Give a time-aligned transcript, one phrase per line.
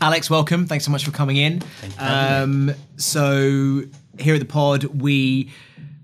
[0.00, 0.66] Alex, welcome.
[0.66, 1.62] Thanks so much for coming in.
[1.98, 3.82] Um, so
[4.18, 5.50] here at the pod, we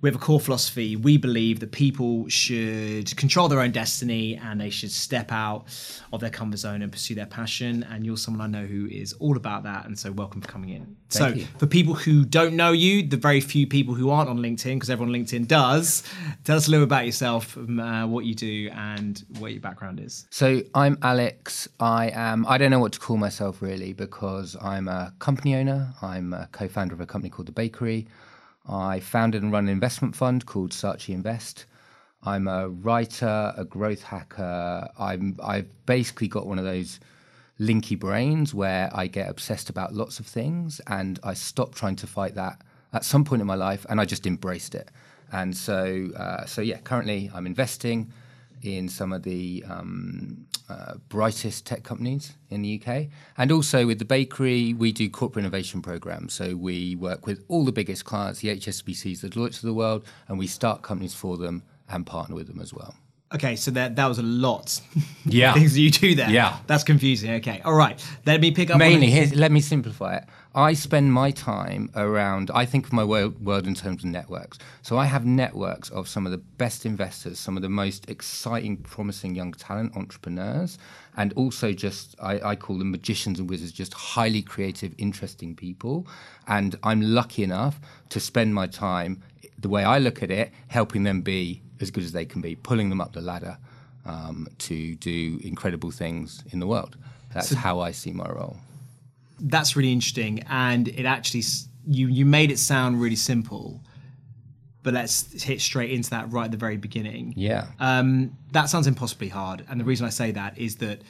[0.03, 0.97] we have a core philosophy.
[0.97, 5.65] We believe that people should control their own destiny and they should step out
[6.13, 7.87] of their comfort zone and pursue their passion.
[7.89, 9.87] And you're someone I know who is all about that.
[9.87, 10.97] And so, welcome for coming in.
[11.09, 11.47] Thank so, you.
[11.57, 14.91] for people who don't know you, the very few people who aren't on LinkedIn, because
[14.91, 16.03] everyone on LinkedIn does,
[16.43, 20.01] tell us a little about yourself, um, uh, what you do, and what your background
[20.01, 20.27] is.
[20.31, 21.69] So I'm Alex.
[21.79, 22.45] I am.
[22.49, 25.95] I don't know what to call myself really because I'm a company owner.
[26.03, 28.09] I'm a co-founder of a company called The Bakery.
[28.67, 31.67] I founded and run an investment fund called Saatchi Invest.
[32.23, 34.89] I'm a writer, a growth hacker.
[34.99, 35.39] I'm.
[35.43, 37.01] I've basically got one of those
[37.59, 42.07] linky brains where I get obsessed about lots of things, and I stopped trying to
[42.07, 42.63] fight that
[42.93, 44.91] at some point in my life, and I just embraced it.
[45.33, 48.13] And so, uh, so yeah, currently I'm investing
[48.63, 53.07] in some of the um, uh, brightest tech companies in the UK.
[53.37, 56.33] And also with the bakery, we do corporate innovation programs.
[56.33, 60.05] So we work with all the biggest clients, the HSBCs, the Deloitte of the world,
[60.29, 62.95] and we start companies for them and partner with them as well.
[63.35, 64.81] Okay, so that that was a lot.
[65.25, 65.55] Yeah.
[65.55, 66.29] things you do there.
[66.29, 66.59] Yeah.
[66.67, 67.35] that's confusing.
[67.35, 68.05] Okay, all right.
[68.27, 68.79] Let me pick up.
[68.79, 69.11] Mainly, it.
[69.11, 70.25] here's, let me simplify it.
[70.55, 74.59] I spend my time around, I think of my world, world in terms of networks.
[74.83, 78.77] So I have networks of some of the best investors, some of the most exciting,
[78.79, 80.77] promising young talent, entrepreneurs,
[81.17, 86.07] and also just, I, I call them magicians and wizards, just highly creative, interesting people.
[86.47, 87.81] And I'm lucky enough
[88.11, 89.23] to spend my time,
[89.59, 92.55] the way I look at it, helping them be as good as they can be,
[92.55, 93.59] pulling them up the ladder
[94.05, 96.97] um, to do incredible things in the world.
[97.33, 98.57] That's how I see my role.
[99.41, 101.43] That's really interesting, and it actually
[101.87, 103.83] you you made it sound really simple,
[104.83, 107.35] but let's hit straight into that right at the very beginning.
[107.37, 107.67] Yeah.
[107.81, 111.03] Um, that sounds impossibly hard, and the reason I say that is that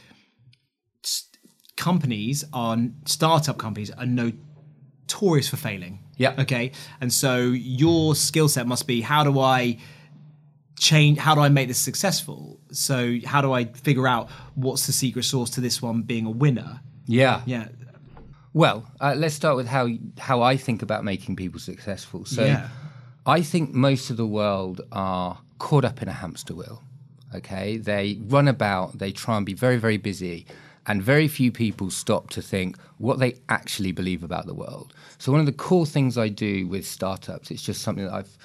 [1.76, 2.76] companies are
[3.06, 5.98] startup companies are notorious for failing.
[6.16, 6.34] Yeah.
[6.38, 9.78] Okay, and so your skill set must be how do I
[10.90, 11.18] change?
[11.26, 12.58] How do I make this successful?
[12.72, 12.96] So
[13.32, 16.80] how do I figure out what's the secret sauce to this one being a winner?
[17.06, 17.42] yeah.
[17.46, 17.68] Yeah,
[18.52, 19.84] Well, uh, let's start with how
[20.18, 22.24] how I think about making people successful.
[22.24, 22.68] So, Yeah.
[23.38, 26.78] I think most of the world are caught up in a hamster wheel.
[27.38, 30.44] Okay, they run about, they try and be very very busy,
[30.88, 34.88] and very few people stop to think what they actually believe about the world.
[35.18, 38.36] So, one of the core things I do with startups, it's just something that I've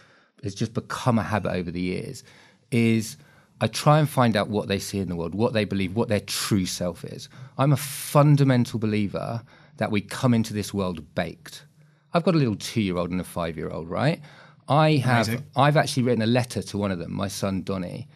[0.43, 2.23] it's just become a habit over the years,
[2.71, 3.17] is
[3.59, 6.09] I try and find out what they see in the world, what they believe, what
[6.09, 7.27] their true self is.
[7.57, 9.41] I'm a fundamental believer
[9.77, 11.65] that we come into this world baked.
[12.13, 14.21] I've got a little two-year-old and a five-year-old, right?
[14.67, 15.27] I have.
[15.27, 15.45] Amazing.
[15.55, 18.07] I've actually written a letter to one of them, my son Donny,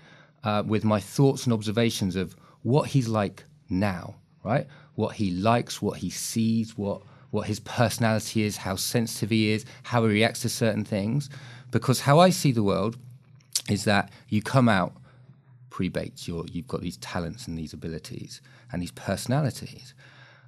[0.44, 4.68] uh, with my thoughts and observations of what he's like now, right?
[4.96, 7.02] What he likes, what he sees, what
[7.32, 11.30] what his personality is, how sensitive he is, how he reacts to certain things.
[11.72, 12.98] Because how I see the world
[13.70, 14.94] is that you come out
[15.70, 16.28] pre-baked.
[16.28, 19.94] You're, you've got these talents and these abilities and these personalities,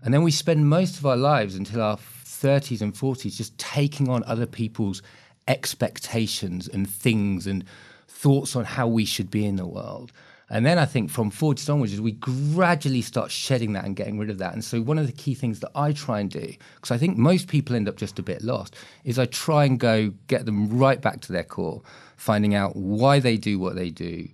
[0.04, 4.10] and then we spend most of our lives until our 30s and 40s just taking
[4.10, 5.02] on other people's
[5.48, 7.64] expectations and things and
[8.08, 10.12] thoughts on how we should be in the world.
[10.54, 14.30] And then I think from 40s onwards, we gradually start shedding that and getting rid
[14.30, 14.54] of that.
[14.54, 17.18] And so one of the key things that I try and do, because I think
[17.18, 20.70] most people end up just a bit lost, is I try and go get them
[20.78, 21.82] right back to their core,
[22.18, 24.28] finding out why they do what they do,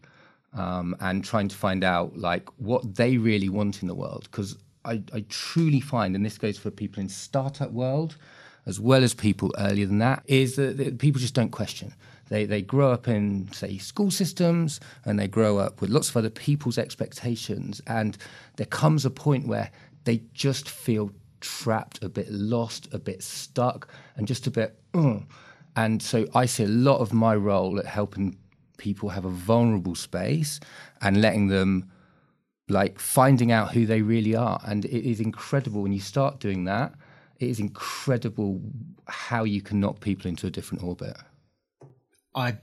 [0.53, 4.27] um, and trying to find out like what they really want in the world.
[4.29, 8.17] Because I, I truly find, and this goes for people in startup world
[8.65, 11.93] as well as people earlier than that, is that people just don't question.
[12.29, 16.17] They, they grow up in, say, school systems and they grow up with lots of
[16.17, 17.81] other people's expectations.
[17.87, 18.17] And
[18.55, 19.71] there comes a point where
[20.05, 25.23] they just feel trapped, a bit lost, a bit stuck, and just a bit, "Ugh."
[25.75, 28.37] and so I see a lot of my role at helping
[28.77, 30.59] people have a vulnerable space
[31.01, 31.91] and letting them
[32.69, 34.59] like finding out who they really are.
[34.65, 36.93] And it is incredible when you start doing that.
[37.39, 38.61] It is incredible
[39.07, 41.17] how you can knock people into a different orbit.
[42.39, 42.57] I,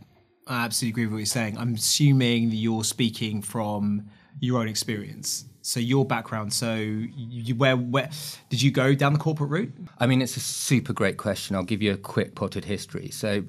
[0.46, 1.58] I absolutely agree with what you're saying.
[1.58, 4.08] I'm assuming that you're speaking from
[4.40, 5.44] your own experience.
[5.62, 6.52] So your background.
[6.52, 8.08] So you, where where
[8.50, 9.73] did you go down the corporate route?
[9.99, 11.56] I mean, it's a super great question.
[11.56, 13.11] I'll give you a quick potted history.
[13.11, 13.44] So,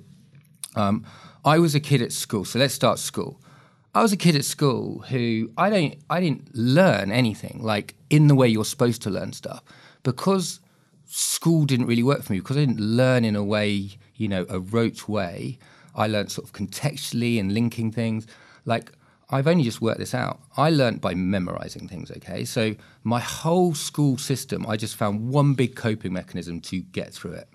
[0.75, 1.05] um,
[1.45, 2.43] I was a kid at school.
[2.43, 3.39] So let's start school.
[3.93, 8.27] I was a kid at school who I don't I didn't learn anything like in
[8.27, 9.63] the way you're supposed to learn stuff
[10.03, 10.59] because
[11.05, 14.45] school didn't really work for me because I didn't learn in a way you know
[14.49, 15.57] a rote way.
[15.97, 18.27] I learned sort of contextually and linking things.
[18.65, 18.91] Like
[19.29, 20.39] I've only just worked this out.
[20.55, 22.45] I learned by memorizing things, okay?
[22.45, 27.33] So my whole school system, I just found one big coping mechanism to get through
[27.33, 27.49] it.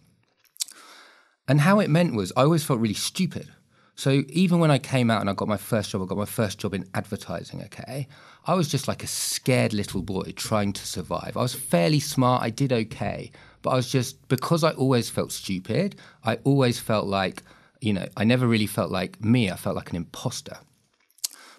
[1.48, 3.48] And how it meant was I always felt really stupid.
[3.94, 6.24] So even when I came out and I got my first job, I got my
[6.24, 8.08] first job in advertising, okay?
[8.46, 11.36] I was just like a scared little boy trying to survive.
[11.36, 13.30] I was fairly smart, I did okay,
[13.60, 17.42] but I was just because I always felt stupid, I always felt like,
[17.82, 20.58] you know, I never really felt like me, I felt like an imposter.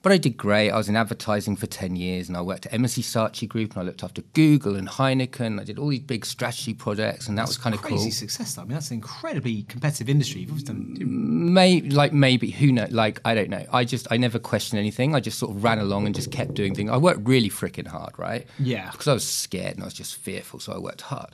[0.01, 0.69] But I did great.
[0.69, 3.81] I was in advertising for 10 years and I worked at M&C Saatchi Group and
[3.81, 5.61] I looked after Google and Heineken.
[5.61, 7.97] I did all these big strategy projects and that that's was kind of cool.
[7.97, 8.57] Crazy success.
[8.57, 10.41] I mean, that's an incredibly competitive industry.
[10.41, 10.97] You've done.
[10.99, 11.07] Mm,
[11.53, 12.91] may, like maybe, who knows?
[12.91, 13.65] Like, I don't know.
[13.71, 15.15] I just, I never questioned anything.
[15.15, 16.91] I just sort of ran along and just kept doing things.
[16.91, 18.45] I worked really freaking hard, right?
[18.59, 18.91] Yeah.
[18.91, 20.59] Because I was scared and I was just fearful.
[20.59, 21.33] So I worked hard.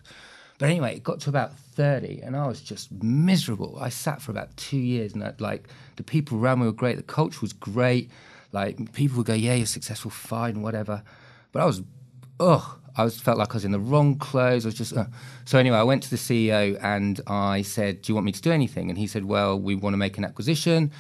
[0.60, 3.78] But anyway, it got to about 30 and I was just miserable.
[3.80, 6.98] I sat for about two years and I, like the people around me were great.
[6.98, 8.12] The culture was great.
[8.52, 11.02] Like people would go, yeah, you're successful, fine, whatever.
[11.54, 11.82] But I was,
[12.42, 14.66] ugh, I was felt like I was in the wrong clothes.
[14.66, 15.06] I was just, uh.
[15.46, 18.42] so anyway, I went to the CEO and I said, do you want me to
[18.42, 18.90] do anything?
[18.90, 20.92] And he said, well, we want to make an acquisition.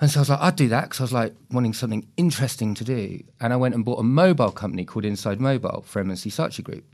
[0.00, 2.74] And so I was like, I'd do that because I was like wanting something interesting
[2.74, 3.20] to do.
[3.40, 6.84] And I went and bought a mobile company called Inside Mobile for M&C Saatchi Group.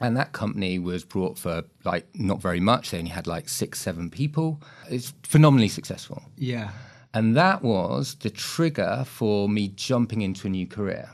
[0.00, 2.90] And that company was brought for like not very much.
[2.90, 4.60] They only had like six, seven people.
[4.90, 6.22] It's phenomenally successful.
[6.36, 6.70] Yeah.
[7.12, 11.10] And that was the trigger for me jumping into a new career,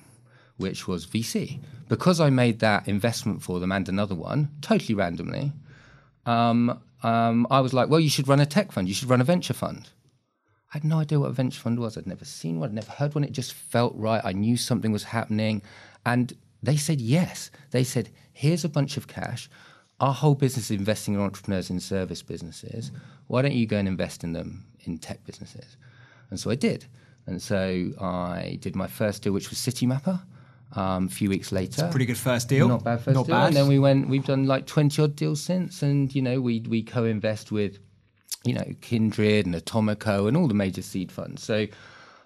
[0.57, 1.61] which was VC.
[1.89, 5.53] Because I made that investment for them and another one, totally randomly,
[6.25, 9.21] um, um, I was like, well, you should run a tech fund, you should run
[9.21, 9.91] a venture fund.
[10.73, 11.99] I had no idea what a venture fund was.
[11.99, 13.25] I'd never seen one, I'd never heard one.
[13.25, 14.21] It just felt right.
[14.25, 15.63] I knew something was happening.
[16.07, 17.51] And they said yes.
[17.71, 19.49] They said, here's a bunch of cash.
[20.01, 22.91] Our whole business is investing in entrepreneurs in service businesses.
[23.27, 25.77] Why don't you go and invest in them in tech businesses?
[26.31, 26.87] And so I did.
[27.27, 30.21] And so I did my first deal, which was Citymapper.
[30.73, 32.69] Um, a few weeks later, That's a Pretty good first deal.
[32.69, 33.35] not bad first Not deal.
[33.35, 33.49] bad.
[33.49, 34.09] And then we went.
[34.09, 37.81] We've done like twenty odd deals since, and you know we we co-invest with,
[38.45, 41.43] you know, Kindred and Atomico and all the major seed funds.
[41.43, 41.67] So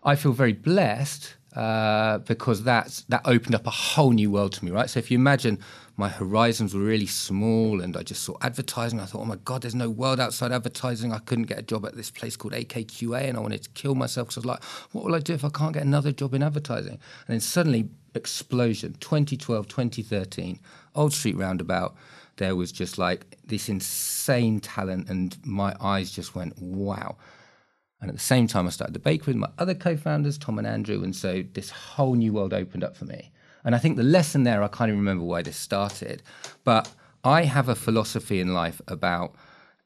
[0.04, 4.64] I feel very blessed uh, because that's that opened up a whole new world to
[4.64, 4.90] me, right?
[4.90, 5.58] So if you imagine
[5.96, 9.62] my horizons were really small and I just saw advertising, I thought, oh my god,
[9.62, 11.12] there's no world outside advertising.
[11.12, 13.94] I couldn't get a job at this place called AKQA, and I wanted to kill
[13.94, 16.34] myself because I was like, what will I do if I can't get another job
[16.34, 16.94] in advertising?
[16.94, 20.60] And then suddenly explosion 2012 2013
[20.94, 21.96] old street roundabout
[22.36, 27.16] there was just like this insane talent and my eyes just went wow
[28.00, 30.66] and at the same time i started the bakery with my other co-founders tom and
[30.66, 33.30] andrew and so this whole new world opened up for me.
[33.64, 36.22] And i think the lesson there i can't even remember why this started
[36.64, 36.92] but
[37.24, 39.34] i have a philosophy in life about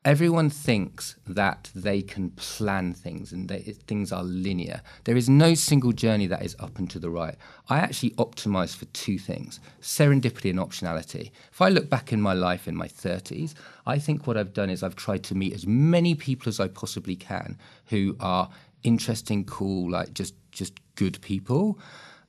[0.09, 4.81] everyone thinks that they can plan things and they, things are linear.
[5.05, 7.37] There is no single journey that is up and to the right.
[7.69, 11.31] I actually optimize for two things serendipity and optionality.
[11.53, 13.53] If I look back in my life in my 30s,
[13.85, 16.69] I think what I've done is I've tried to meet as many people as I
[16.69, 17.59] possibly can
[17.89, 18.49] who are
[18.85, 21.79] interesting, cool, like just, just good people.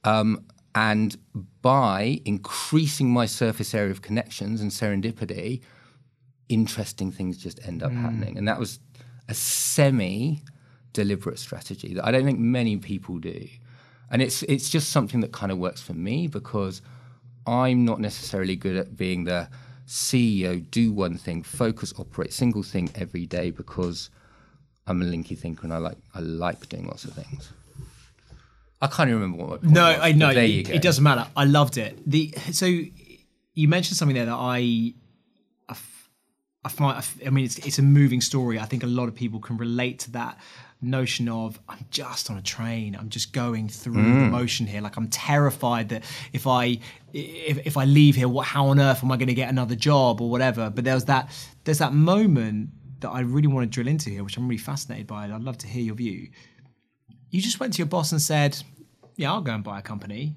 [0.03, 0.43] Um,
[0.75, 1.15] and
[1.61, 5.61] by increasing my surface area of connections and serendipity,
[6.49, 8.01] interesting things just end up hmm.
[8.01, 8.37] happening.
[8.37, 8.79] And that was
[9.27, 10.43] a semi
[10.91, 13.47] deliberate strategy that I don't think many people do.
[14.11, 16.81] And it's it's just something that kind of works for me because
[17.45, 19.49] I'm not necessarily good at being the
[19.87, 24.09] CEO, do one thing, focus, operate, single thing every day because
[24.85, 27.51] I'm a linky thinker and I like I like doing lots of things.
[28.81, 30.29] I can't even remember what my point No, was, I know.
[30.29, 31.27] It, it doesn't matter.
[31.35, 31.99] I loved it.
[32.09, 34.93] The so you mentioned something there that I,
[36.63, 37.03] I find.
[37.25, 38.59] I mean, it's it's a moving story.
[38.59, 40.37] I think a lot of people can relate to that
[40.81, 42.95] notion of I'm just on a train.
[42.99, 44.29] I'm just going through the mm.
[44.31, 44.81] motion here.
[44.81, 46.79] Like I'm terrified that if I
[47.13, 49.75] if, if I leave here, what how on earth am I going to get another
[49.75, 50.69] job or whatever?
[50.69, 51.31] But there's that
[51.63, 55.07] there's that moment that I really want to drill into here, which I'm really fascinated
[55.07, 55.25] by.
[55.25, 56.29] I'd love to hear your view
[57.29, 58.57] you just went to your boss and said,
[59.15, 60.35] "Yeah, I'll go and buy a company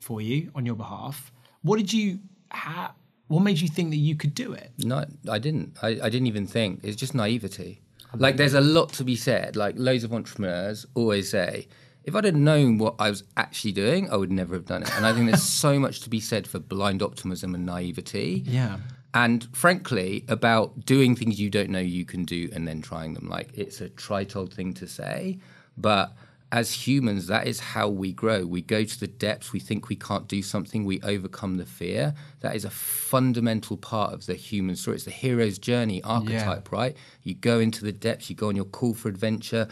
[0.00, 1.32] for you on your behalf."
[1.62, 2.20] What did you?
[2.50, 2.94] How,
[3.28, 4.72] what made you think that you could do it?
[4.78, 5.76] No, I didn't.
[5.82, 6.80] I, I didn't even think.
[6.82, 7.80] It's just naivety.
[8.14, 9.56] Like, there's a lot to be said.
[9.56, 11.68] Like, loads of entrepreneurs always say,
[12.04, 14.96] if I'd have known what I was actually doing, I would never have done it.
[14.96, 18.44] And I think there's so much to be said for blind optimism and naivety.
[18.46, 18.78] Yeah.
[19.12, 23.28] And frankly, about doing things you don't know you can do and then trying them.
[23.28, 25.40] Like, it's a trite-old thing to say,
[25.76, 26.16] but
[26.52, 28.46] as humans, that is how we grow.
[28.46, 32.14] We go to the depths, we think we can't do something, we overcome the fear.
[32.40, 34.96] That is a fundamental part of the human story.
[34.96, 36.96] It's the hero's journey archetype, right?
[37.22, 39.66] You go into the depths, you go on your call for adventure,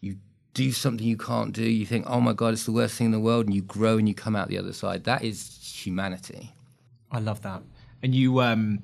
[0.00, 0.16] you
[0.54, 1.62] do something you can't do.
[1.62, 3.46] You think, oh my God, it's the worst thing in the world.
[3.46, 5.04] And you grow and you come out the other side.
[5.04, 6.52] That is humanity.
[7.12, 7.62] I love that.
[8.02, 8.80] And you, um,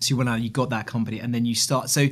[0.00, 1.88] so you went out, you got that company, and then you start.
[1.88, 2.08] So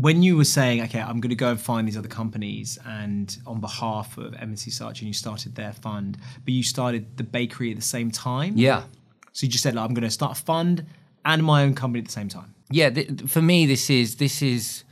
[0.00, 3.36] when you were saying, okay, I'm going to go and find these other companies, and
[3.46, 7.70] on behalf of M&C Saatchi, and you started their fund, but you started the bakery
[7.70, 8.54] at the same time.
[8.56, 8.84] Yeah.
[9.32, 10.86] So you just said, like, I'm going to start a fund
[11.24, 12.54] and my own company at the same time.
[12.70, 12.90] Yeah.
[12.90, 14.84] Th- for me, this is this is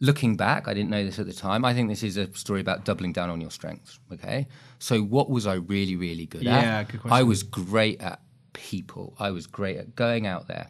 [0.00, 0.68] looking back.
[0.68, 1.64] I didn't know this at the time.
[1.64, 3.98] I think this is a story about doubling down on your strengths.
[4.12, 4.46] Okay.
[4.78, 6.62] So what was I really really good at?
[6.62, 7.16] Yeah, good question.
[7.16, 8.20] I was great at
[8.52, 9.14] people.
[9.18, 10.68] I was great at going out there,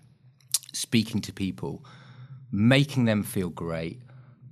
[0.72, 1.84] speaking to people,
[2.56, 4.00] making them feel great,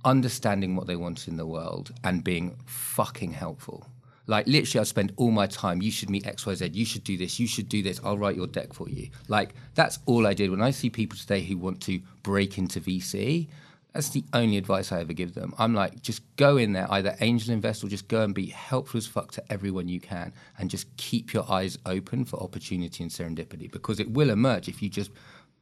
[0.05, 3.87] understanding what they want in the world, and being fucking helpful.
[4.27, 5.81] Like literally, I spend all my time.
[5.81, 6.69] You should meet X, Y, Z.
[6.73, 7.39] You should do this.
[7.39, 7.99] You should do this.
[8.03, 9.09] I'll write your deck for you.
[9.27, 10.51] Like that's all I did.
[10.51, 13.47] When I see people today who want to break into VC,
[13.91, 15.55] that's the only advice I ever give them.
[15.57, 18.99] I'm like, just go in there, either angel invest or just go and be helpful
[18.99, 23.11] as fuck to everyone you can, and just keep your eyes open for opportunity and
[23.11, 25.11] serendipity because it will emerge if you just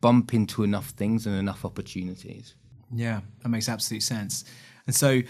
[0.03, 2.55] bump into enough things and enough opportunities.
[2.93, 4.43] Yeah, that makes absolute sense.
[4.85, 5.21] And so,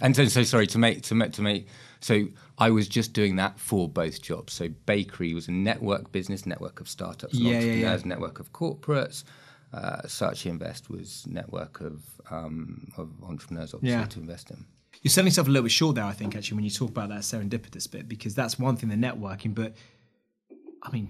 [0.00, 1.68] And so, so sorry to make to make to make.
[2.00, 2.14] So
[2.58, 4.52] I was just doing that for both jobs.
[4.54, 8.08] So bakery was a network business, network of startups, Yeah, yeah, entrepreneurs, yeah.
[8.08, 9.24] network of corporates.
[9.72, 14.06] Uh, Saatchi Invest was network of um, of entrepreneurs, obviously, Yeah.
[14.06, 14.64] to invest in.
[15.02, 17.08] you're selling yourself a little bit short there, I think, actually, when you talk about
[17.10, 19.52] that serendipitous bit, because that's one thing, the networking.
[19.54, 19.70] But
[20.82, 21.08] I mean,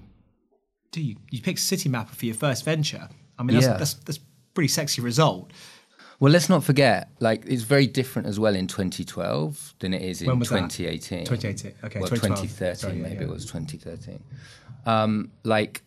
[0.94, 3.08] do you you pick Citymapper for your first venture?
[3.38, 3.76] I mean, that's Yeah.
[3.76, 4.20] that's that's
[4.54, 5.50] pretty sexy result.
[6.20, 10.22] Well, let's not forget, like it's very different as well in 2012 than it is
[10.22, 10.70] in When was that?
[10.70, 11.26] 2018.
[11.26, 13.22] 2018, okay, Well, 2013, Sorry, yeah, maybe yeah.
[13.22, 14.22] it was 2013.
[14.86, 15.82] Um, like,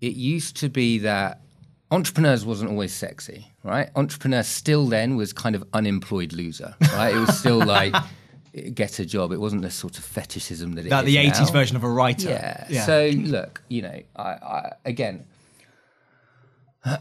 [0.00, 1.40] it used to be that
[1.92, 3.90] entrepreneurs wasn't always sexy, right?
[3.94, 7.14] Entrepreneur still then was kind of unemployed loser, right?
[7.14, 7.94] It was still like
[8.74, 9.32] get a job.
[9.32, 12.30] It wasn't the sort of fetishism that it the 80s version of a writer.
[12.68, 12.84] Yeah.
[12.84, 15.26] So look, you know, I, I again,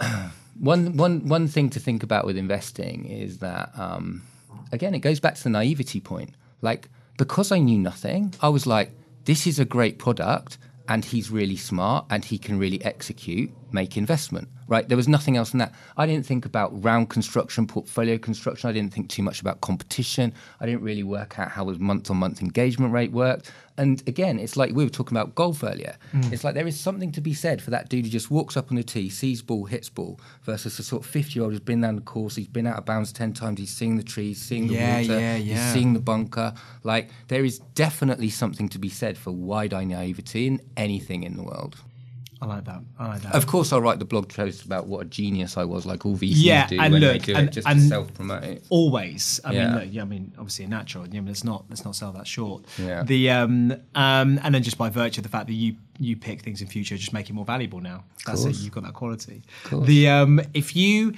[0.60, 4.24] one one one thing to think about with investing is that um,
[4.72, 6.36] again, it goes back to the naivety point.
[6.62, 8.92] Like because I knew nothing, I was like,
[9.26, 10.58] this is a great product.
[10.90, 14.88] And he's really smart and he can really execute, make investment, right?
[14.88, 15.74] There was nothing else in that.
[15.98, 18.70] I didn't think about round construction, portfolio construction.
[18.70, 20.34] I didn't think too much about competition.
[20.60, 23.52] I didn't really work out how his month on month engagement rate worked.
[23.78, 25.98] And again, it's like we were talking about golf earlier.
[26.14, 26.32] Mm.
[26.32, 28.70] It's like there is something to be said for that dude who just walks up
[28.70, 31.60] on the tee, sees ball, hits ball, versus the sort of 50 year old who's
[31.60, 34.40] been down the course, he's been out of bounds 10 times, he's seeing the trees,
[34.40, 36.54] seeing the Yeah, water, yeah, he's seeing the bunker.
[36.84, 41.36] Like, there is definitely something to be said for wide eye naivety in anything in
[41.36, 41.78] the world.
[42.44, 42.82] I like that.
[43.00, 43.36] I like that.
[43.36, 46.18] Of course, I'll write the blog post about what a genius I was, like all
[46.18, 48.62] VCs Yeah, do and when look, they do and- it, just and- to self promote.
[48.70, 49.40] Always.
[49.46, 49.76] I mean, Yeah.
[49.76, 51.08] look, yeah, I mean, obviously a natural.
[51.08, 52.66] Yeah, but let's not let's not sell that short.
[52.78, 53.04] Yeah.
[53.04, 56.42] The um um and then just by virtue of the fact that you you pick
[56.42, 58.04] things in future, just make it more valuable now.
[58.26, 58.58] That's it.
[58.58, 59.44] You've got that quality.
[59.72, 61.14] The um if you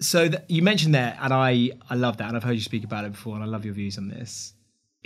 [0.00, 2.84] so th- you mentioned there, and I I love that, and I've heard you speak
[2.84, 4.52] about it before, and I love your views on this.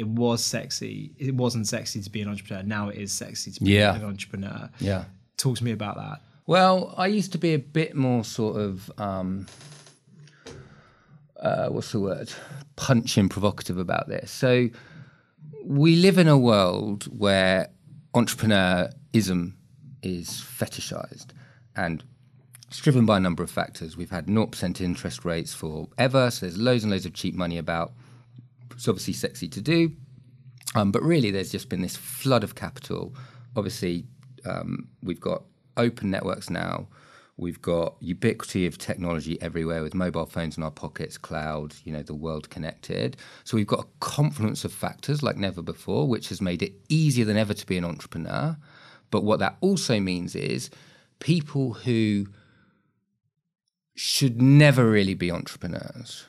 [0.00, 1.12] It was sexy.
[1.19, 2.62] It wasn't sexy to be an entrepreneur.
[2.62, 3.95] Now it is sexy to be Yeah.
[3.97, 4.71] an entrepreneur.
[4.78, 5.04] Yeah.
[5.37, 6.23] Talk to me about that.
[6.47, 9.47] Well, I used to be a bit more sort of um,
[11.38, 12.33] uh, what's the word?
[12.76, 14.30] Punching provocative about this.
[14.30, 14.69] So
[15.64, 17.69] we live in a world where
[18.14, 19.52] entrepreneurism
[20.02, 21.26] is fetishized
[21.76, 22.02] and
[22.69, 23.97] it's driven by a number of factors.
[23.97, 27.92] We've had 0% interest rates forever, so there's loads and loads of cheap money about.
[28.80, 29.92] It's obviously sexy to do,
[30.75, 33.14] um, but really, there's just been this flood of capital.
[33.54, 34.06] Obviously,
[34.46, 35.42] um, we've got
[35.76, 36.88] open networks now.
[37.37, 42.02] We've got ubiquity of technology everywhere with mobile phones in our pockets, cloud, you know,
[42.02, 43.18] the world connected.
[43.44, 47.26] So we've got a confluence of factors like never before, which has made it easier
[47.26, 48.56] than ever to be an entrepreneur.
[49.10, 50.70] But what that also means is
[51.18, 52.28] people who
[53.94, 56.25] should never really be entrepreneurs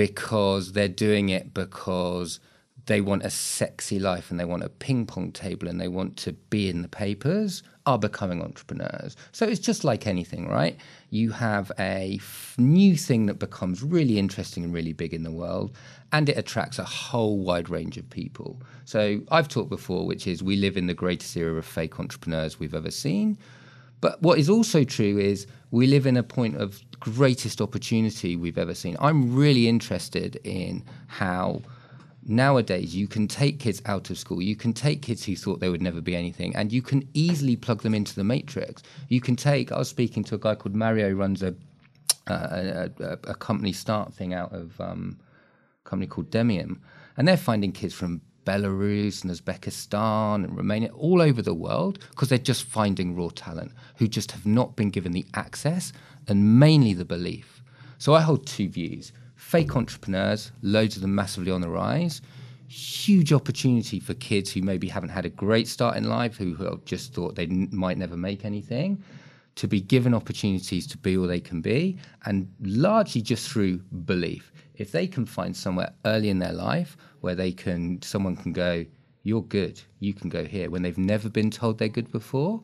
[0.00, 2.40] because they're doing it because
[2.86, 6.16] they want a sexy life and they want a ping pong table and they want
[6.16, 9.14] to be in the papers are becoming entrepreneurs.
[9.32, 10.78] So it's just like anything, right?
[11.10, 15.30] You have a f- new thing that becomes really interesting and really big in the
[15.30, 15.76] world
[16.12, 18.62] and it attracts a whole wide range of people.
[18.86, 22.58] So I've talked before, which is we live in the greatest era of fake entrepreneurs
[22.58, 23.36] we've ever seen.
[24.00, 28.58] But what is also true is we live in a point of greatest opportunity we've
[28.58, 28.96] ever seen.
[29.00, 31.62] I'm really interested in how
[32.26, 35.68] nowadays you can take kids out of school, you can take kids who thought they
[35.68, 38.82] would never be anything, and you can easily plug them into the matrix.
[39.08, 41.54] You can take, I was speaking to a guy called Mario, runs a
[42.26, 45.18] uh, a, a, a, company start thing out of um,
[45.84, 46.78] a company called Demium,
[47.16, 52.28] and they're finding kids from Belarus and Uzbekistan and Romania, all over the world, because
[52.28, 55.92] they're just finding raw talent who just have not been given the access
[56.28, 57.62] and mainly the belief.
[57.98, 62.20] So I hold two views fake entrepreneurs, loads of them massively on the rise.
[62.68, 66.80] Huge opportunity for kids who maybe haven't had a great start in life, who, who
[66.84, 69.02] just thought they n- might never make anything,
[69.60, 73.76] to be given opportunities to be all they can be, and largely just through
[74.06, 74.50] belief.
[74.76, 78.86] If they can find somewhere early in their life where they can, someone can go,
[79.22, 82.62] "You're good, you can go here," when they've never been told they're good before,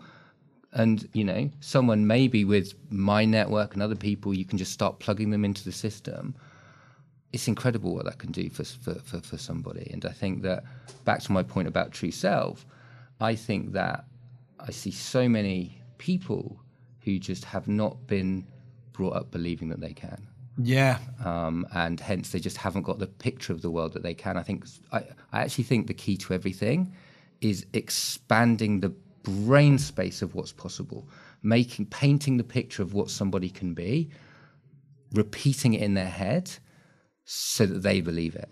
[0.73, 4.99] and you know, someone maybe with my network and other people, you can just start
[4.99, 6.35] plugging them into the system
[7.33, 9.91] it's incredible what that can do for, for, for, for, somebody.
[9.93, 10.65] And I think that
[11.05, 12.65] back to my point about true self,
[13.21, 14.07] I think that
[14.59, 16.63] I see so many people
[17.07, 18.45] who just have not been
[18.93, 20.27] brought up believing that they can.
[20.59, 20.99] Yeah.
[21.25, 24.37] Um, and hence they just haven't got the picture of the world that they can.
[24.37, 26.93] I think I, I actually think the key to everything
[27.41, 28.89] is expanding the
[29.23, 31.09] brain space of what's possible,
[31.43, 34.11] making painting the picture of what somebody can be,
[35.13, 36.51] repeating it in their head
[37.25, 38.49] so that they believe it.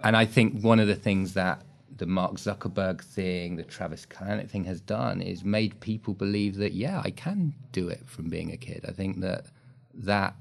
[0.00, 1.62] And I think one of the things that
[1.96, 6.72] the Mark Zuckerberg thing, the Travis Kalanick thing has done is made people believe that,
[6.72, 8.84] yeah, I can do it from being a kid.
[8.88, 9.46] I think that
[9.94, 10.34] that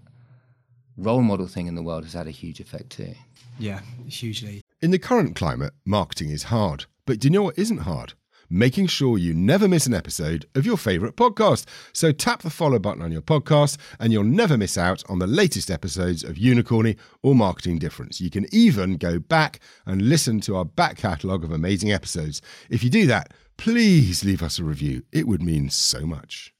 [0.97, 3.13] role model thing in the world has had a huge effect too.
[3.59, 4.61] Yeah, hugely.
[4.81, 6.85] In the current climate, marketing is hard.
[7.05, 8.13] But do you know what isn't hard?
[8.49, 11.65] Making sure you never miss an episode of your favourite podcast.
[11.93, 15.27] So tap the follow button on your podcast and you'll never miss out on the
[15.27, 18.21] latest episodes of Unicorny or Marketing Difference.
[18.21, 22.41] You can even go back and listen to our back catalogue of amazing episodes.
[22.69, 25.03] If you do that, please leave us a review.
[25.11, 26.53] It would mean so much.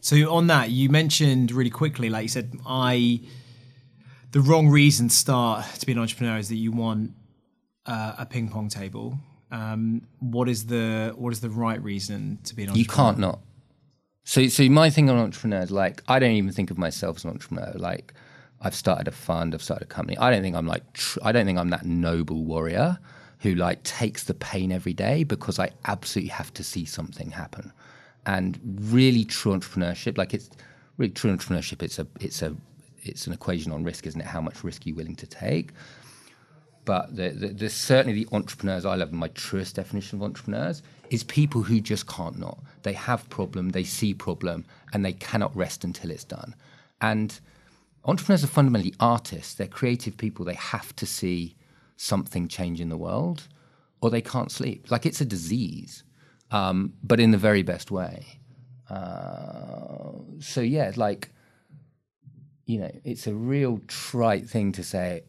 [0.00, 3.20] So on that, you mentioned really quickly, like you said, I
[4.32, 7.12] the wrong reason to start to be an entrepreneur is that you want
[7.86, 9.18] uh, a ping pong table
[9.52, 12.82] um, what is the what is the right reason to be an entrepreneur?
[12.82, 13.40] You can't not.
[14.24, 17.30] So, so my thing on entrepreneurs, like I don't even think of myself as an
[17.30, 17.72] entrepreneur.
[17.76, 18.14] Like
[18.62, 20.16] I've started a fund, I've started a company.
[20.16, 22.98] I don't think I'm like tr- I don't think I'm that noble warrior
[23.40, 27.72] who like takes the pain every day because I absolutely have to see something happen.
[28.24, 30.48] And really, true entrepreneurship, like it's
[30.96, 31.82] really true entrepreneurship.
[31.82, 32.56] It's a it's a
[33.02, 34.26] it's an equation on risk, isn't it?
[34.26, 35.72] How much risk are you willing to take?
[36.84, 41.62] But the, the, certainly the entrepreneurs I love, my truest definition of entrepreneurs is people
[41.62, 42.58] who just can't not.
[42.82, 46.54] They have problem, they see problem, and they cannot rest until it's done.
[47.00, 47.38] And
[48.04, 49.54] entrepreneurs are fundamentally artists.
[49.54, 50.44] They're creative people.
[50.44, 51.54] They have to see
[51.96, 53.46] something change in the world,
[54.00, 54.90] or they can't sleep.
[54.90, 56.02] Like it's a disease,
[56.50, 58.40] um, but in the very best way.
[58.90, 61.30] Uh, so yeah, like
[62.66, 65.22] you know, it's a real trite thing to say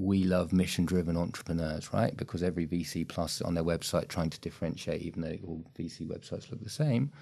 [0.00, 2.16] we love mission driven entrepreneurs, right?
[2.16, 6.50] Because every VC plus on their website trying to differentiate, even though all VC websites
[6.50, 7.12] look the same.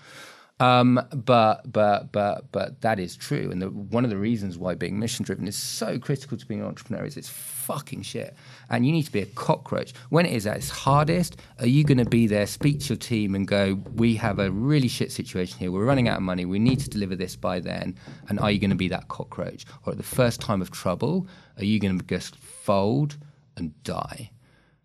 [0.61, 4.75] Um, but but but but that is true, and the, one of the reasons why
[4.75, 8.35] being mission driven is so critical to being an entrepreneur is it's fucking shit,
[8.69, 11.37] and you need to be a cockroach when it is at its hardest.
[11.61, 14.51] Are you going to be there, speak to your team, and go, "We have a
[14.51, 15.71] really shit situation here.
[15.71, 16.45] We're running out of money.
[16.45, 17.97] We need to deliver this by then."
[18.29, 21.29] And are you going to be that cockroach, or at the first time of trouble,
[21.59, 22.37] are you going to just
[22.69, 23.17] fold
[23.57, 24.31] and die?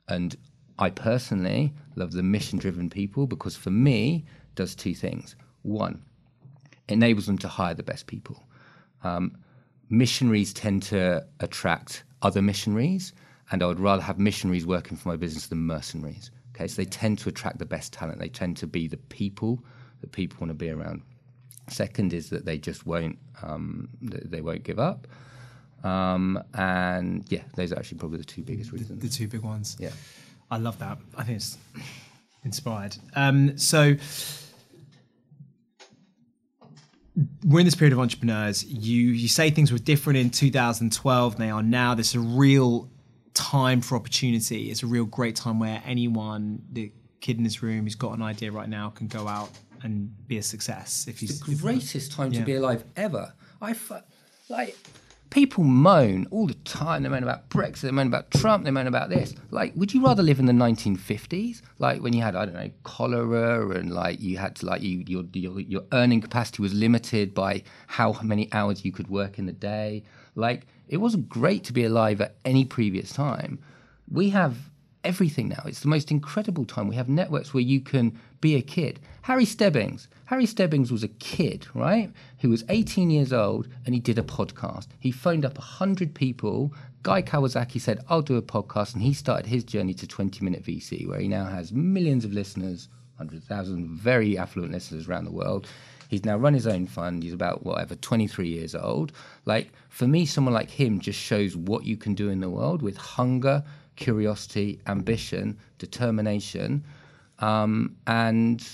[0.07, 0.37] And
[0.79, 6.01] I personally love the mission driven people because for me does two things one,
[6.87, 8.43] enables them to hire the best people.
[9.03, 9.37] Um,
[9.89, 13.13] missionaries tend to attract other missionaries,
[13.51, 16.31] and I would rather have missionaries working for my business than mercenaries.
[16.55, 18.19] Okay, so they tend to attract the best talent.
[18.19, 19.63] They tend to be the people
[20.01, 21.01] that people want to be around.
[21.69, 25.07] Second is that they just won't um, they won't give up.
[25.83, 29.01] Um, and yeah, those are actually probably the two biggest reasons.
[29.01, 29.75] The, the, two big ones.
[29.79, 29.91] Yeah,
[30.49, 30.97] I love that.
[31.17, 31.57] I think it's
[32.43, 32.95] inspired.
[33.15, 33.95] Um, so
[37.45, 38.63] we're in this period of entrepreneurs.
[38.63, 41.95] You you say things were different in 2012 they are now.
[41.95, 42.89] There's a real
[43.33, 44.71] time for opportunity.
[44.71, 48.21] It's a real great time where anyone, the kid in this room who's got an
[48.21, 49.49] idea right now, can go out
[49.83, 51.05] and be a success.
[51.07, 52.39] If he's the greatest time yeah.
[52.39, 53.33] to be alive ever.
[53.61, 53.75] I
[54.49, 54.77] like
[55.33, 57.01] people moan all the time.
[57.01, 59.33] They moan about Brexit, they moan about Trump, they moan about this.
[59.49, 62.69] Like, would you rather live in the 1950s, like when you had I don't know
[62.83, 67.33] cholera and like you had to like you your your, your earning capacity was limited
[67.33, 70.03] by how many hours you could work in the day.
[70.35, 73.57] Like, it wasn't great to be alive at any previous time.
[74.09, 74.69] We have
[75.03, 75.63] everything now.
[75.65, 76.87] It's the most incredible time.
[76.87, 78.99] We have networks where you can be a kid.
[79.23, 80.07] Harry Stebbings.
[80.25, 82.11] Harry Stebbings was a kid, right?
[82.39, 84.87] Who was 18 years old and he did a podcast.
[84.99, 86.73] He phoned up 100 people.
[87.03, 88.93] Guy Kawasaki said, I'll do a podcast.
[88.93, 92.33] And he started his journey to 20 Minute VC, where he now has millions of
[92.33, 95.67] listeners, 100,000 very affluent listeners around the world.
[96.09, 97.23] He's now run his own fund.
[97.23, 99.11] He's about whatever, 23 years old.
[99.45, 102.81] Like, for me, someone like him just shows what you can do in the world
[102.81, 103.63] with hunger,
[103.95, 106.83] curiosity, ambition, determination,
[107.39, 108.67] um, and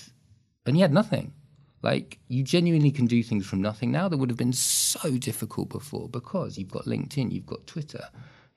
[0.65, 1.33] and he had nothing.
[1.81, 5.69] Like you genuinely can do things from nothing now that would have been so difficult
[5.69, 8.03] before because you've got LinkedIn, you've got Twitter,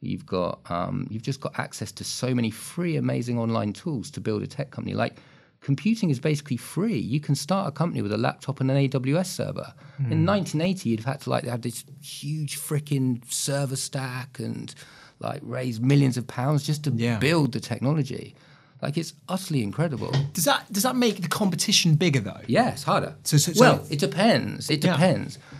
[0.00, 4.20] you've got um, you've just got access to so many free, amazing online tools to
[4.20, 4.94] build a tech company.
[4.94, 5.18] Like
[5.60, 6.98] computing is basically free.
[6.98, 9.72] You can start a company with a laptop and an AWS server.
[10.00, 10.10] Mm.
[10.10, 14.74] In 1980, you'd have had to like have this huge freaking server stack and
[15.22, 17.18] like raise millions of pounds just to yeah.
[17.18, 18.34] build the technology.
[18.82, 20.12] Like it's utterly incredible.
[20.32, 22.40] Does that does that make the competition bigger though?
[22.46, 23.14] Yes, harder.
[23.22, 24.68] So, so, so well, it depends.
[24.68, 25.38] It depends.
[25.38, 25.58] Yeah.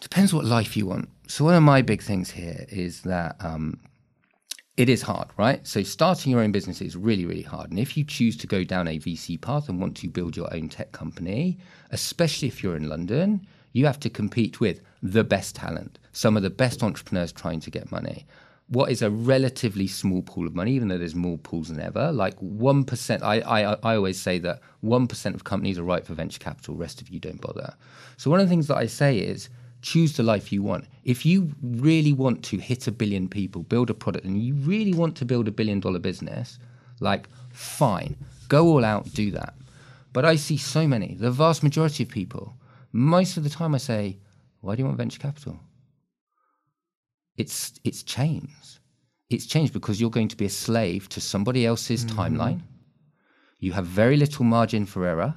[0.00, 1.08] Depends what life you want.
[1.26, 3.80] So one of my big things here is that um,
[4.76, 5.66] it is hard, right?
[5.66, 7.70] So starting your own business is really, really hard.
[7.70, 10.52] And if you choose to go down a VC path and want to build your
[10.52, 11.58] own tech company,
[11.90, 16.42] especially if you're in London, you have to compete with the best talent, some of
[16.42, 18.26] the best entrepreneurs trying to get money
[18.68, 22.10] what is a relatively small pool of money, even though there's more pools than ever.
[22.12, 26.04] Like one percent, I, I I always say that one percent of companies are right
[26.04, 26.74] for venture capital.
[26.74, 27.74] Rest of you don't bother.
[28.16, 29.50] So one of the things that I say is
[29.82, 30.86] choose the life you want.
[31.04, 34.94] If you really want to hit a billion people, build a product, and you really
[34.94, 36.58] want to build a billion dollar business,
[37.00, 38.16] like fine,
[38.48, 39.54] go all out, do that.
[40.14, 42.54] But I see so many, the vast majority of people.
[42.92, 44.18] Most of the time, I say,
[44.64, 45.58] why do you want venture capital?
[47.36, 48.78] it's it's changed.
[49.30, 52.18] It's changed because you're going to be a slave to somebody else's mm-hmm.
[52.18, 52.60] timeline.
[53.58, 55.34] You have very little margin for error.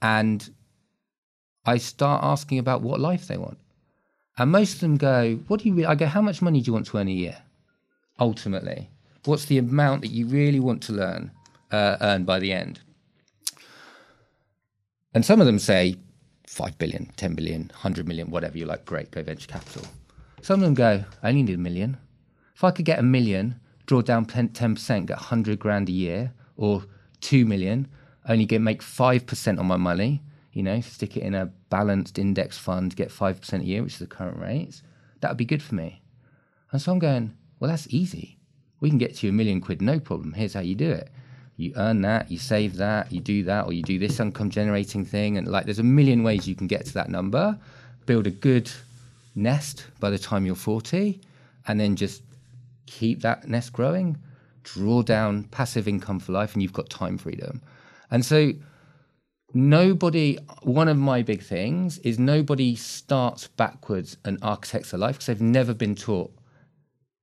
[0.00, 0.48] And
[1.64, 3.58] I start asking about what life they want.
[4.38, 5.84] And most of them go, What do you re-?
[5.84, 7.38] I go, How much money do you want to earn a year?
[8.18, 8.90] Ultimately,
[9.24, 11.30] what's the amount that you really want to learn,
[11.70, 12.80] uh, earn by the end?
[15.12, 15.96] And some of them say
[16.46, 19.82] 5 billion, 10 billion, 100 million, whatever you like, great, go venture capital.
[20.42, 21.96] Some of them go, I only need a million.
[22.54, 26.84] If I could get a million, draw down 10%, get 100 grand a year, or
[27.20, 27.88] 2 million,
[28.28, 32.56] only get make 5% on my money, you know, stick it in a balanced index
[32.56, 34.82] fund, get 5% a year, which is the current rates,
[35.20, 36.02] that would be good for me.
[36.72, 38.38] And so I'm going, well, that's easy.
[38.80, 40.32] We can get to you a million quid, no problem.
[40.32, 41.10] Here's how you do it.
[41.56, 45.04] You earn that, you save that, you do that, or you do this income generating
[45.04, 45.38] thing.
[45.38, 47.58] And like, there's a million ways you can get to that number.
[48.04, 48.70] Build a good
[49.34, 51.20] nest by the time you're 40
[51.66, 52.22] and then just
[52.86, 54.16] keep that nest growing,
[54.62, 57.60] draw down passive income for life, and you've got time freedom.
[58.10, 58.52] And so,
[59.52, 65.26] nobody, one of my big things is nobody starts backwards and architects a life because
[65.26, 66.32] they've never been taught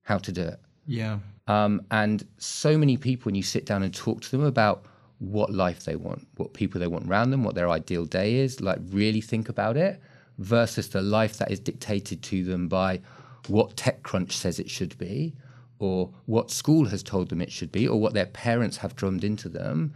[0.02, 0.60] how to do it.
[0.86, 1.18] Yeah.
[1.46, 4.86] Um, and so many people, when you sit down and talk to them about
[5.18, 8.60] what life they want, what people they want around them, what their ideal day is,
[8.60, 10.00] like really think about it
[10.38, 13.00] versus the life that is dictated to them by
[13.48, 15.34] what TechCrunch says it should be,
[15.78, 19.22] or what school has told them it should be, or what their parents have drummed
[19.22, 19.94] into them.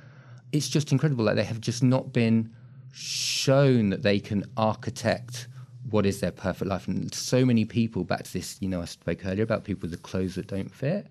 [0.53, 1.25] It's just incredible.
[1.25, 2.55] Like they have just not been
[2.93, 5.49] shown that they can architect
[5.91, 6.87] what is their perfect life.
[6.89, 9.93] And so many people, back to this, you know, I spoke earlier about people with
[9.93, 11.07] the clothes that don't fit.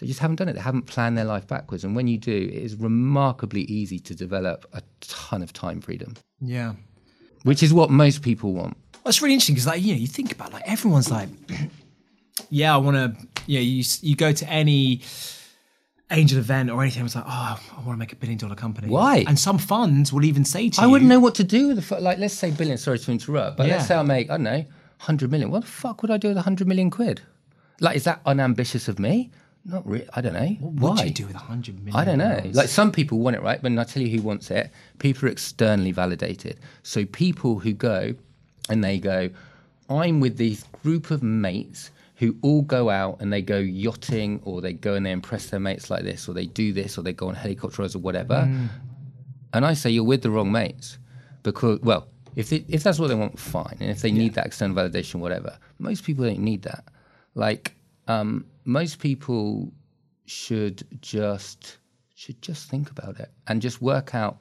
[0.00, 0.54] They just haven't done it.
[0.54, 1.84] They haven't planned their life backwards.
[1.84, 6.16] And when you do, it is remarkably easy to develop a ton of time freedom.
[6.40, 6.72] Yeah
[7.42, 8.76] which is what most people want.
[9.06, 11.28] It's really interesting because, like, you know, you think about like everyone's like,
[12.50, 13.28] yeah, I want to.
[13.46, 15.00] You know, you you go to any
[16.10, 18.88] angel event or anything, it's like, oh, I want to make a billion dollar company.
[18.88, 19.24] Why?
[19.26, 21.68] And some funds will even say to I you, I wouldn't know what to do
[21.68, 22.18] with the like.
[22.18, 22.76] Let's say billion.
[22.76, 23.76] Sorry to interrupt, but yeah.
[23.76, 24.64] let's say I make I don't know
[24.98, 25.50] hundred million.
[25.50, 27.22] What the fuck would I do with hundred million quid?
[27.80, 29.30] Like, is that unambitious of me?
[29.64, 30.06] Not really.
[30.14, 30.46] I don't know.
[30.60, 31.96] What would you do with hundred million?
[31.96, 32.40] I don't know.
[32.52, 33.60] Like some people want it, right?
[33.60, 34.70] But I tell you who wants it.
[34.98, 36.58] People are externally validated.
[36.82, 38.14] So people who go
[38.68, 39.28] and they go,
[39.88, 44.60] I'm with this group of mates who all go out and they go yachting or
[44.60, 47.12] they go and they impress their mates like this or they do this or they
[47.12, 48.46] go on helicopter rides or whatever.
[48.46, 48.68] Mm.
[49.52, 50.98] And I say you're with the wrong mates
[51.42, 53.76] because well, if they, if that's what they want, fine.
[53.80, 54.18] And if they yeah.
[54.18, 55.58] need that external validation, whatever.
[55.78, 56.84] Most people don't need that.
[57.34, 57.74] Like
[58.10, 59.72] um, most people
[60.26, 61.78] should just
[62.14, 64.38] should just think about it and just work out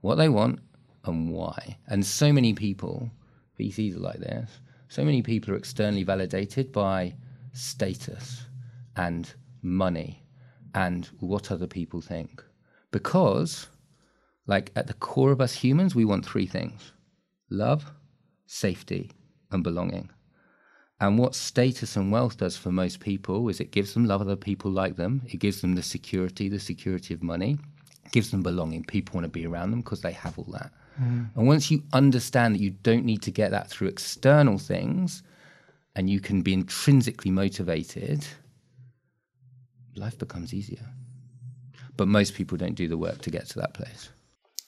[0.00, 0.60] what they want
[1.04, 1.78] and why.
[1.88, 3.10] And so many people,
[3.58, 4.50] VCs are like this.
[4.88, 7.14] So many people are externally validated by
[7.52, 8.44] status
[8.96, 10.22] and money
[10.74, 12.44] and what other people think.
[12.92, 13.66] Because,
[14.46, 16.92] like, at the core of us humans, we want three things
[17.50, 17.90] love,
[18.46, 19.10] safety,
[19.50, 20.10] and belonging.
[20.98, 24.36] And what status and wealth does for most people is it gives them love other
[24.36, 25.22] people like them.
[25.26, 27.58] It gives them the security, the security of money.
[28.06, 28.84] It gives them belonging.
[28.84, 30.72] People want to be around them because they have all that.
[31.00, 31.28] Mm.
[31.34, 35.22] And once you understand that you don't need to get that through external things
[35.94, 38.26] and you can be intrinsically motivated,
[39.96, 40.86] life becomes easier.
[41.98, 44.08] But most people don't do the work to get to that place.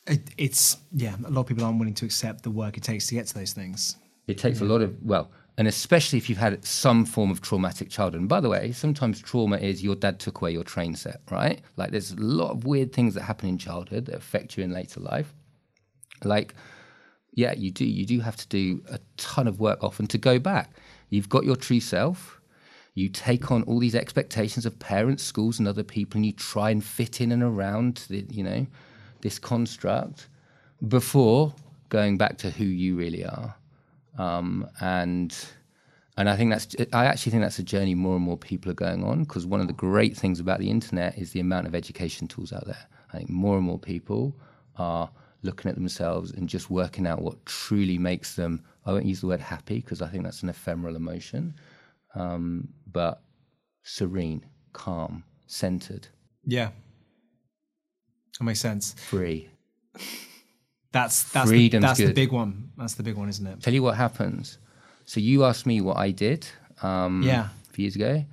[0.07, 3.07] It, it's, yeah, a lot of people aren't willing to accept the work it takes
[3.09, 3.97] to get to those things.
[4.27, 4.67] It takes yeah.
[4.67, 8.21] a lot of, well, and especially if you've had some form of traumatic childhood.
[8.21, 11.61] And by the way, sometimes trauma is your dad took away your train set, right?
[11.77, 14.71] Like there's a lot of weird things that happen in childhood that affect you in
[14.71, 15.35] later life.
[16.23, 16.55] Like,
[17.35, 17.85] yeah, you do.
[17.85, 20.71] You do have to do a ton of work often to go back.
[21.11, 22.41] You've got your true self.
[22.95, 26.71] You take on all these expectations of parents, schools, and other people, and you try
[26.71, 28.65] and fit in and around the, you know,
[29.23, 30.29] this construct
[30.87, 31.53] before
[31.89, 33.57] going back to who you really are.
[34.19, 35.35] Um, and
[36.17, 38.75] and I think that's I actually think that's a journey more and more people are
[38.75, 41.75] going on because one of the great things about the internet is the amount of
[41.75, 42.87] education tools out there.
[43.13, 44.37] I think more and more people
[44.77, 45.11] are
[45.43, 48.65] looking at themselves and just working out what truly makes them.
[48.85, 51.55] I won't use the word happy because I think that's an ephemeral emotion,
[52.17, 53.23] um, but
[53.85, 56.09] serene, calm, centered.
[56.45, 56.71] Yeah,
[58.39, 58.95] that makes sense.
[58.95, 59.49] Free.
[60.93, 62.09] That's that's the, that's good.
[62.09, 62.71] the big one.
[62.77, 63.63] That's the big one, isn't it?
[63.63, 64.59] Tell you what happens.
[65.05, 66.47] So you asked me what I did.
[66.83, 67.49] Um, yeah.
[67.69, 68.25] A few years ago.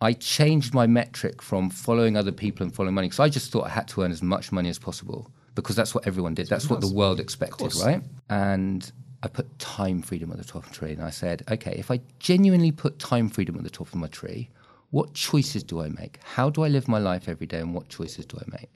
[0.00, 3.64] I changed my metric from following other people and following money because I just thought
[3.64, 6.48] I had to earn as much money as possible because that's what everyone did.
[6.48, 8.02] That's what the world expected, right?
[8.28, 8.90] And
[9.22, 10.92] I put time freedom at the top of the tree.
[10.92, 14.08] And I said, okay, if I genuinely put time freedom at the top of my
[14.08, 14.50] tree,
[14.90, 16.18] what choices do I make?
[16.22, 17.60] How do I live my life every day?
[17.60, 18.68] And what choices do I make?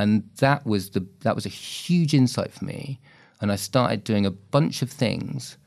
[0.00, 2.98] And that was the that was a huge insight for me.
[3.40, 5.58] And i started doing a bunch of things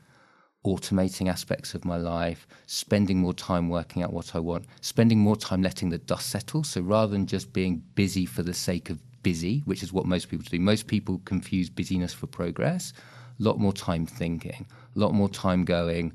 [0.65, 5.35] automating aspects of my life spending more time working out what i want spending more
[5.35, 6.63] time letting the dust settle.
[6.63, 10.29] So rather than just being busy for the sake of busy which is what most
[10.29, 12.91] people do most people confuse busyness for progress
[13.39, 14.65] a lot more time thinking
[14.95, 16.11] a lot more time going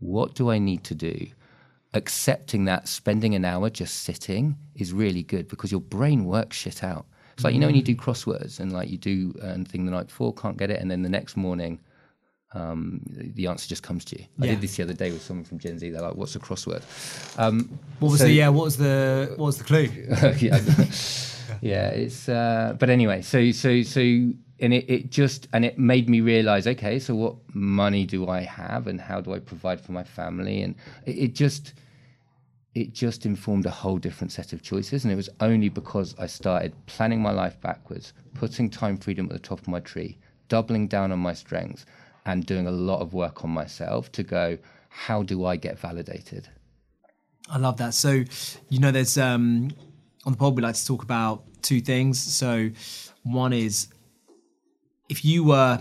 [0.00, 1.16] what do i need to do?
[1.94, 6.84] Accepting that spending an hour just sitting is really good because your brain works shit
[6.84, 9.84] out it's like you know when you do crosswords and like you do uh, thing
[9.84, 11.80] the night before, can't get it, and then the next morning,
[12.52, 14.26] um, the answer just comes to you.
[14.40, 15.90] I did this the other day with someone from Gen Z.
[15.90, 16.82] They're like, "What's a crossword?"
[17.38, 18.48] Um, what was so, the yeah?
[18.48, 19.88] What was the what was the clue?
[20.38, 20.60] yeah,
[21.60, 21.88] yeah.
[21.88, 23.22] It's uh, but anyway.
[23.22, 27.34] So so so and it, it just and it made me realize okay so what
[27.54, 30.74] money do i have and how do i provide for my family and
[31.06, 31.74] it, it just
[32.74, 35.04] it just informed a whole different set of choices.
[35.04, 39.32] And it was only because I started planning my life backwards, putting time freedom at
[39.32, 41.86] the top of my tree, doubling down on my strengths,
[42.26, 44.58] and doing a lot of work on myself to go,
[44.88, 46.48] how do I get validated?
[47.48, 47.94] I love that.
[47.94, 48.24] So,
[48.70, 49.70] you know, there's um,
[50.24, 52.18] on the pod, we like to talk about two things.
[52.18, 52.70] So,
[53.22, 53.88] one is
[55.08, 55.78] if you were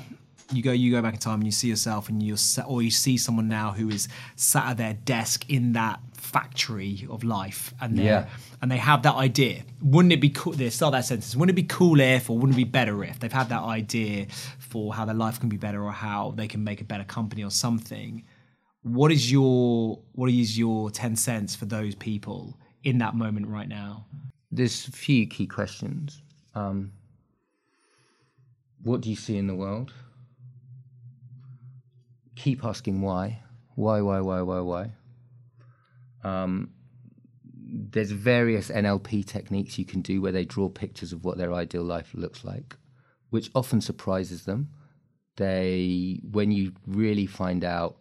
[0.56, 2.38] you go you go back in time and you see yourself and you're
[2.68, 7.24] or you see someone now who is sat at their desk in that factory of
[7.24, 8.28] life and they yeah.
[8.62, 9.63] and they have that idea.
[9.82, 12.58] Wouldn't it be cool they start that sentence wouldn't it be cool if or wouldn't
[12.58, 14.28] it be better if they've had that idea
[14.74, 17.44] for how their life can be better or how they can make a better company
[17.44, 18.24] or something.
[18.82, 23.70] What is your what is your 10 cents for those people in that moment right
[23.70, 24.08] now?
[24.52, 26.22] There's a few key questions.
[26.56, 26.92] Um,
[28.82, 29.94] what do you see in the world
[32.36, 33.43] keep asking why,
[33.76, 34.91] why, why, why, why, why.
[36.24, 36.72] Um,
[37.56, 41.84] there's various NLP techniques you can do where they draw pictures of what their ideal
[41.84, 42.76] life looks like,
[43.30, 44.69] which often surprises them.
[45.38, 47.98] They, when you really find out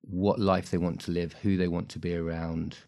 [0.00, 2.78] what life they want to live, who they want to be around,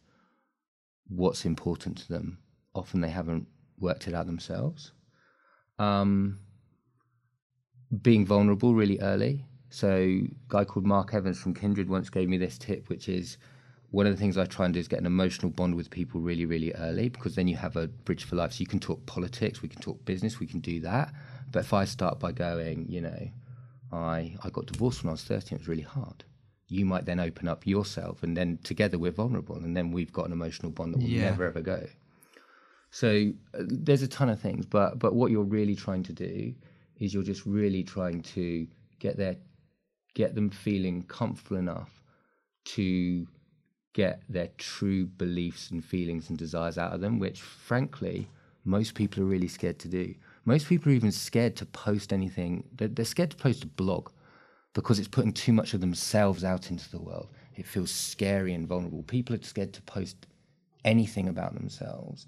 [1.08, 2.38] what's important to them,
[2.74, 3.46] often they haven't
[3.78, 4.92] worked it out themselves.
[5.78, 6.38] Um,
[8.00, 9.44] being vulnerable really early.
[9.72, 13.38] So, a guy called Mark Evans from Kindred once gave me this tip, which is
[13.90, 16.20] one of the things I try and do is get an emotional bond with people
[16.20, 18.52] really, really early because then you have a bridge for life.
[18.52, 21.14] So, you can talk politics, we can talk business, we can do that.
[21.50, 23.28] But if I start by going, you know,
[23.90, 26.22] I, I got divorced when I was 30 it was really hard.
[26.68, 30.26] You might then open up yourself, and then together we're vulnerable, and then we've got
[30.26, 31.30] an emotional bond that will yeah.
[31.30, 31.86] never ever go.
[32.90, 36.54] So, uh, there's a ton of things, but but what you're really trying to do
[36.98, 38.66] is you're just really trying to
[38.98, 39.36] get their
[40.14, 42.02] get them feeling comfortable enough
[42.64, 43.26] to
[43.94, 48.28] get their true beliefs and feelings and desires out of them, which frankly,
[48.64, 50.14] most people are really scared to do.
[50.44, 52.64] Most people are even scared to post anything.
[52.74, 54.10] They're, they're scared to post a blog
[54.74, 57.28] because it's putting too much of themselves out into the world.
[57.56, 59.02] It feels scary and vulnerable.
[59.02, 60.26] People are scared to post
[60.84, 62.26] anything about themselves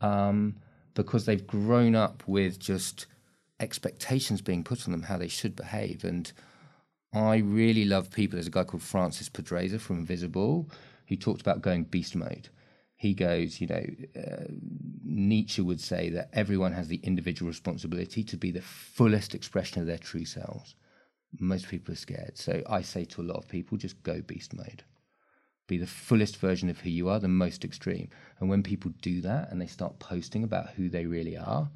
[0.00, 0.56] um,
[0.94, 3.06] because they've grown up with just
[3.60, 6.04] expectations being put on them how they should behave.
[6.04, 6.32] And
[7.12, 8.36] I really love people.
[8.36, 10.70] There's a guy called Francis Pedraza from Visible
[11.08, 12.48] who talked about going beast mode.
[12.96, 13.84] He goes, you know,
[14.16, 14.44] uh,
[15.04, 19.86] Nietzsche would say that everyone has the individual responsibility to be the fullest expression of
[19.86, 20.74] their true selves.
[21.38, 22.38] Most people are scared.
[22.38, 24.84] So I say to a lot of people, just go beast mode.
[25.66, 28.08] Be the fullest version of who you are, the most extreme.
[28.38, 31.70] And when people do that and they start posting about who they really are,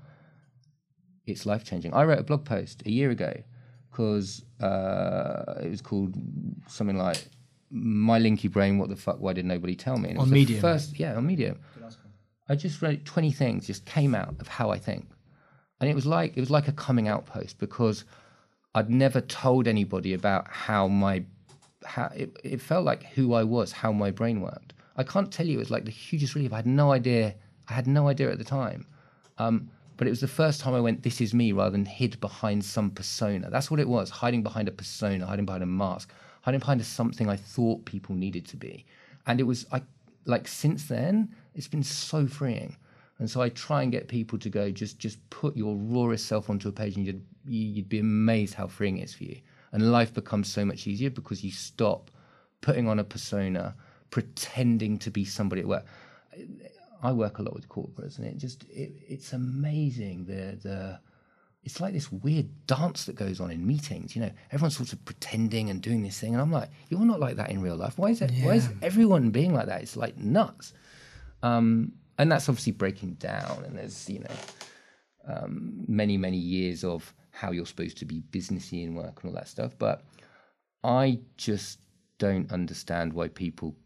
[1.26, 1.92] it's life changing.
[1.92, 3.42] I wrote a blog post a year ago
[3.96, 6.14] because uh, it was called
[6.68, 7.28] something like
[7.70, 9.20] "My Linky Brain." What the fuck?
[9.20, 10.10] Why did nobody tell me?
[10.10, 10.60] And On was Medium?
[10.60, 11.58] First, yeah, on Medium.
[12.48, 15.08] I just wrote twenty things, just came out of how I think,
[15.80, 18.04] and it was like it was like a coming out post because
[18.74, 21.24] I'd never told anybody about how my
[21.84, 24.74] how it, it felt like who I was, how my brain worked.
[24.96, 25.56] I can't tell you.
[25.56, 26.52] It was like the hugest relief.
[26.52, 27.34] I had no idea.
[27.68, 28.86] I had no idea at the time.
[29.38, 32.20] Um, but it was the first time I went, "This is me," rather than hid
[32.20, 33.50] behind some persona.
[33.50, 37.28] That's what it was: hiding behind a persona, hiding behind a mask, hiding behind something
[37.28, 38.84] I thought people needed to be.
[39.26, 39.82] And it was I
[40.24, 42.76] like since then, it's been so freeing.
[43.18, 46.50] And so I try and get people to go, just just put your rawest self
[46.50, 49.40] onto a page, and you'd you'd be amazed how freeing it is for you.
[49.72, 52.10] And life becomes so much easier because you stop
[52.60, 53.74] putting on a persona,
[54.10, 55.86] pretending to be somebody at work.
[57.06, 61.00] I work a lot with corporates, and it just it, it's amazing the the
[61.62, 64.14] it's like this weird dance that goes on in meetings.
[64.14, 67.20] You know, everyone's sort of pretending and doing this thing, and I'm like, you're not
[67.20, 67.98] like that in real life.
[67.98, 68.30] Why is it?
[68.42, 69.82] Why is everyone being like that?
[69.82, 70.72] It's like nuts.
[71.42, 74.36] Um, and that's obviously breaking down, and there's you know
[75.28, 79.36] um, many many years of how you're supposed to be businessy in work and all
[79.36, 79.76] that stuff.
[79.78, 80.02] But
[80.82, 81.78] I just
[82.18, 83.76] don't understand why people.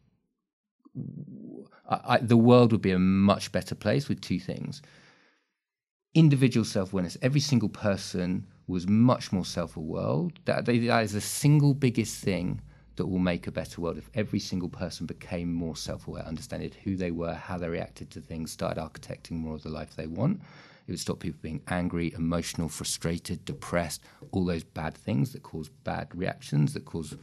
[1.88, 4.82] I, I, the world would be a much better place with two things
[6.14, 7.16] individual self awareness.
[7.22, 10.28] Every single person was much more self aware.
[10.44, 12.60] That, that is the single biggest thing
[12.96, 13.98] that will make a better world.
[13.98, 18.10] If every single person became more self aware, understood who they were, how they reacted
[18.10, 20.40] to things, started architecting more of the life they want,
[20.86, 25.68] it would stop people being angry, emotional, frustrated, depressed, all those bad things that cause
[25.68, 27.16] bad reactions, that cause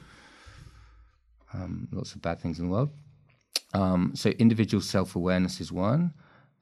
[1.53, 2.89] um, lots of bad things in the world.
[3.73, 6.13] Um, so individual self awareness is one.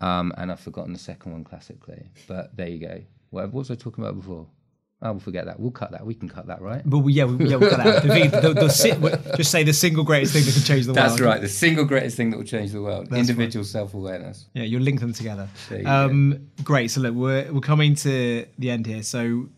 [0.02, 2.10] Um, and I've forgotten the second one classically.
[2.28, 3.02] But there you go.
[3.30, 4.48] What, what was I talking about before?
[5.02, 5.60] Oh, we'll forget that.
[5.60, 6.06] We'll cut that.
[6.06, 6.82] We can cut that, right?
[6.86, 8.04] But we, yeah, we, yeah, we'll cut that.
[8.06, 11.10] The, the, the, si- just say the single greatest thing that can change the world.
[11.10, 11.42] That's right.
[11.42, 13.12] The single greatest thing that will change the world.
[13.14, 14.46] Individual self awareness.
[14.54, 15.48] Yeah, you'll link them together.
[15.86, 16.92] Um, great.
[16.92, 19.04] So look, we're we're coming to the end here.
[19.04, 19.50] So,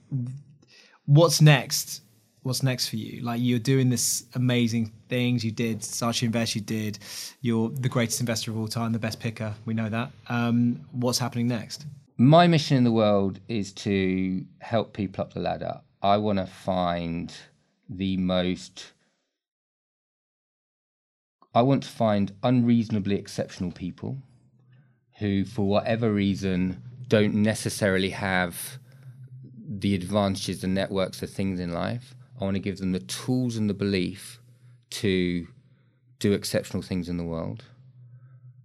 [1.05, 2.01] what's next?
[2.47, 3.21] What's next for you?
[3.23, 5.43] Like you're doing this amazing things.
[5.43, 6.55] You did SaatchInvest.
[6.55, 6.97] You did.
[7.41, 9.53] You're the greatest investor of all time, the best picker.
[9.65, 10.13] We know that.
[10.29, 11.85] Um, what's happening next?
[12.15, 15.81] My mission in the world is to help people up the ladder.
[16.01, 17.33] I want to find
[17.89, 18.93] the most.
[21.53, 24.19] I want to find unreasonably exceptional people
[25.19, 28.79] who, for whatever reason, don't necessarily have
[29.67, 32.13] the advantages, the networks, the things in life.
[32.39, 34.39] I want to give them the tools and the belief
[34.89, 35.47] to
[36.19, 37.63] do exceptional things in the world.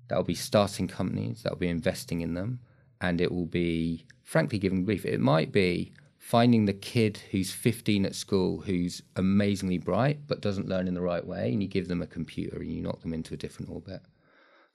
[0.08, 2.60] That'll be starting companies, that'll be investing in them,
[3.00, 5.06] and it will be, frankly, giving belief.
[5.06, 10.68] It might be finding the kid who's 15 at school who's amazingly bright but doesn't
[10.68, 13.14] learn in the right way, and you give them a computer and you knock them
[13.14, 14.02] into a different orbit.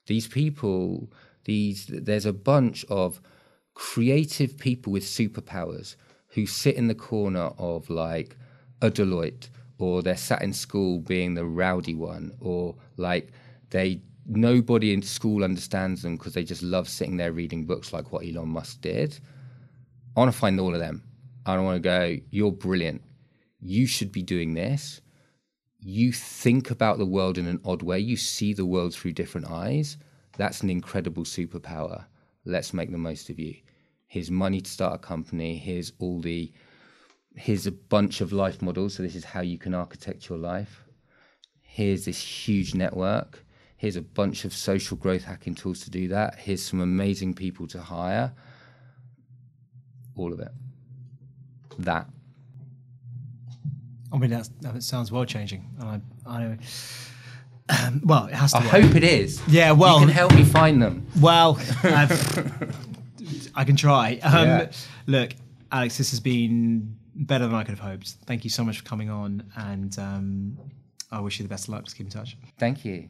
[0.08, 1.12] These people,
[1.46, 3.22] these there's a bunch of
[3.76, 5.96] creative people with superpowers
[6.30, 8.36] who sit in the corner of like
[8.82, 13.32] a Deloitte, or they're sat in school being the rowdy one, or like
[13.70, 18.12] they nobody in school understands them because they just love sitting there reading books like
[18.12, 19.18] what Elon Musk did.
[20.16, 21.04] I want to find all of them.
[21.46, 23.02] I want to go, you're brilliant.
[23.62, 25.00] You should be doing this.
[25.80, 28.00] You think about the world in an odd way.
[28.00, 29.98] You see the world through different eyes.
[30.38, 32.06] That's an incredible superpower.
[32.44, 33.56] Let's make the most of you.
[34.08, 35.58] Here's money to start a company.
[35.58, 36.52] Here's all the,
[37.38, 38.96] here's a bunch of life models.
[38.96, 40.84] So this is how you can architect your life.
[41.62, 43.46] Here's this huge network.
[43.78, 46.36] Here's a bunch of social growth hacking tools to do that.
[46.40, 48.34] Here's some amazing people to hire.
[50.16, 50.50] All of it.
[51.80, 52.08] That.
[54.12, 55.70] I mean, that's, that sounds world changing.
[55.80, 56.58] I, I,
[58.04, 58.70] Well, it has to I work.
[58.72, 59.42] hope it is.
[59.48, 61.06] Yeah, well- you can help me find them.
[61.20, 62.76] Well, I've,
[63.56, 64.20] I can try.
[64.24, 64.72] Um, Yeah.
[65.06, 65.32] Look,
[65.72, 68.16] Alex, this has been better than I could have hoped.
[68.26, 70.58] Thank you so much for coming on, and um,
[71.12, 71.86] I wish you the best of luck.
[71.86, 72.38] Just keep in touch.
[72.58, 73.10] Thank you.